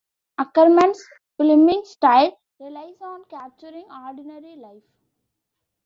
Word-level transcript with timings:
Akerman's 0.39 1.03
filming 1.37 1.85
style 1.85 2.35
relies 2.57 2.99
on 3.01 3.23
capturing 3.25 3.85
ordinary 3.91 4.55
life. 4.55 4.81